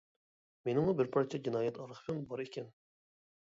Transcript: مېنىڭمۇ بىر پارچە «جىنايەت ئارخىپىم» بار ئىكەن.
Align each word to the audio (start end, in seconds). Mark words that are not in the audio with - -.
مېنىڭمۇ 0.69 0.95
بىر 1.01 1.09
پارچە 1.17 1.41
«جىنايەت 1.49 1.79
ئارخىپىم» 1.85 2.25
بار 2.35 2.45
ئىكەن. 2.47 2.75